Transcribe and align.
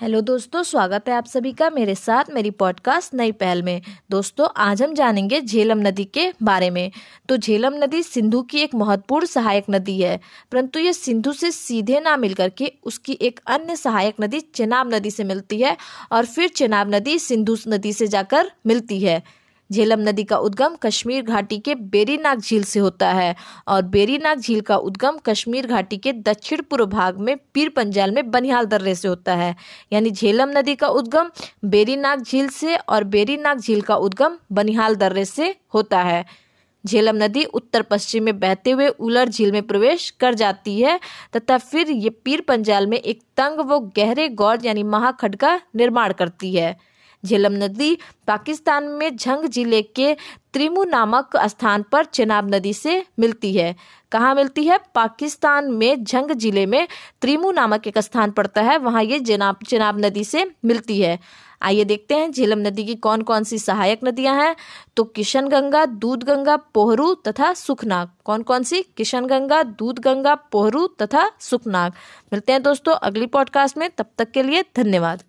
Hello 0.00 0.20
दोस्तों, 0.20 0.62
स्वागत 0.62 1.08
है 1.08 1.14
आप 1.14 1.26
सभी 1.26 1.52
का 1.52 1.68
मेरे 1.70 1.94
साथ 1.94 2.24
मेरी 2.30 2.50
पॉडकास्ट 2.50 3.14
नई 3.14 3.32
पहल 3.32 3.62
में। 3.62 3.80
दोस्तों, 4.10 4.46
आज 4.56 4.82
हम 4.82 4.92
जानेंगे 4.94 5.40
झेलम 5.40 5.78
नदी 5.78 6.04
के 6.04 6.26
बारे 6.42 6.68
में। 6.70 6.90
तो 7.28 7.36
झेलम 7.36 7.74
नदी 7.74 8.02
सिंधु 8.02 8.42
की 8.42 8.58
एक 8.58 8.74
महत्वपूर्ण 8.74 9.26
सहायक 9.26 9.64
नदी 9.70 9.98
है, 10.00 10.20
परंतु 10.52 10.80
ये 10.80 10.92
सिंधु 10.92 11.32
से 11.32 11.50
सीधे 11.50 12.00
ना 12.00 12.16
मिलकर 12.16 12.48
के 12.48 12.72
उसकी 12.84 13.18
एक 13.20 13.40
अन्य 13.46 13.76
सहायक 13.76 14.20
नदी 14.20 14.40
चेनाब 14.40 14.94
नदी 14.94 15.10
से 15.10 15.24
मिलती 15.24 15.60
है, 15.60 15.76
और 16.12 16.26
फिर 16.26 16.48
चेनाब 16.48 16.94
नदी 16.94 17.18
सिंधु 17.18 17.56
नदी 17.68 17.92
से 17.92 18.06
जाकर 18.06 18.50
मिलती 18.66 19.00
है। 19.00 19.22
झेलम 19.70 20.00
नदी 20.00 20.24
का 20.24 20.36
उद्गम 20.38 20.74
कश्मीर 20.82 21.22
घाटी 21.22 21.58
के 21.58 21.74
बेरीनाग 21.74 22.40
झील 22.40 22.62
से 22.64 22.80
होता 22.80 23.10
है 23.12 23.34
और 23.68 23.82
बेरीनाग 23.86 24.40
झील 24.40 24.60
का 24.60 24.76
उद्गम 24.76 25.18
कश्मीर 25.26 25.66
घाटी 25.66 25.96
के 25.96 26.12
दक्षिण 26.12 26.62
पूर्व 26.62 26.86
भाग 26.86 27.18
में 27.18 27.36
पीर 27.54 27.68
पंजाल 27.68 28.10
में 28.10 28.30
बनिहाल 28.30 28.66
दर्रे 28.66 28.94
से 28.94 29.08
होता 29.08 29.34
है। 29.34 29.54
यानी 29.92 30.10
झेलम 30.10 30.50
नदी 30.50 30.74
का 30.74 30.88
उद्गम 30.88 31.30
बेरीनाग 31.64 32.22
झील 32.22 32.48
से 32.48 32.76
और 32.76 33.04
बेरीनाग 33.06 33.60
झील 33.60 33.80
का 33.80 33.96
उद्गम 33.98 34.38
बनिहाल 34.52 34.96
दर्रे 34.96 35.24
से 35.24 35.54
होता 35.74 36.02
है। 36.02 36.24
झेलम 36.84 37.16
नदी 37.16 37.44
उत्तर 37.44 37.82
पश्चिम 37.82 38.24
में 38.24 38.38
बहते 38.40 38.70
हुए 38.70 38.88
उलर 38.88 39.28
झील 39.28 39.52
में 39.52 39.62
प्रवेश 39.62 40.10
कर 40.10 40.34
जाती 40.34 40.80
है 40.80 40.98
तथा 41.36 41.58
फिर 41.58 41.90
ये 41.90 42.10
पीर 42.24 42.40
पंजाल 42.40 42.86
में 42.86 42.98
एक 42.98 43.22
तंग 43.36 43.60
व 43.60 43.78
गहरे 43.96 44.28
गौर 44.28 44.58
यानी 44.64 44.82
महाखड 44.82 45.36
का 45.36 45.60
निर्माण 45.76 46.12
करती 46.12 46.54
है। 46.54 46.76
झेलम 47.24 47.52
नदी 47.54 47.96
पाकिस्तान 48.26 48.84
में 48.88 49.16
झंग 49.16 49.44
ज़िले 49.44 49.82
के 49.82 50.14
त्रिमु 50.52 50.84
नामक 50.84 51.36
स्थान 51.46 51.84
पर 51.92 52.04
चेनाब 52.04 52.54
नदी 52.54 52.72
से 52.72 53.02
मिलती 53.18 53.52
है। 53.56 53.74
कहाँ 54.12 54.34
मिलती 54.34 54.64
है? 54.64 54.78
पाकिस्तान 54.94 55.70
में 55.72 56.04
झंग 56.04 56.30
ज़िले 56.30 56.64
में 56.66 56.86
त्रिमु 57.20 57.50
नामक 57.52 57.86
एक 57.86 57.98
स्थान 57.98 58.30
पड़ता 58.30 58.62
है। 58.62 58.78
वहाँ 58.78 59.02
ये 59.02 59.20
चेनाब 59.20 59.58
चेनाब 59.68 60.00
नदी 60.04 60.24
से 60.24 60.50
मिलती 60.64 61.00
है। 61.00 61.18
आइए 61.62 61.84
देखते 61.84 62.14
हैं 62.14 62.30
झेलम 62.32 62.58
नदी 62.58 62.84
की 62.84 62.94
कौन 62.94 63.22
कौन 63.22 63.44
सी 63.44 63.58
सहायक 63.58 64.00
नदियाँ 64.04 64.34
हैं। 64.34 64.54
तो 64.96 65.04
किशन 65.04 65.48
गंगा 65.48 65.84
दूध 65.86 66.24
गंगा 66.24 66.56
पोहरू 66.56 67.14
तथा 67.28 67.52
सुखनाग। 67.54 68.10
कौन 68.24 68.42
कौन 68.42 68.62
सी? 68.62 68.82
किशन 68.96 69.26
गंगा 69.26 69.62
दूध 69.62 69.98
गंगा 69.98 70.34
पोहरू 70.34 70.86
तथा 71.02 71.30
सुखनाग। 71.40 71.92
मिलते 72.32 72.52
हैं 72.52 72.62
दोस्तों 72.62 72.94
अगली 72.94 73.26
पॉडकास्ट 73.26 73.78
में। 73.78 73.90
तब 73.90 74.06
तक 74.18 74.30
के 74.30 74.42
लिए 74.42 74.62
धन्यवाद। 74.76 75.22